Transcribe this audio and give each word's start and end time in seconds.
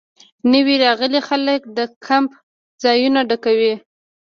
نوي 0.51 0.75
راغلي 0.85 1.21
خلک 1.27 1.61
د 1.77 1.79
کیمپ 2.05 2.31
ځایونه 2.83 3.19
ډکوي 3.29 3.73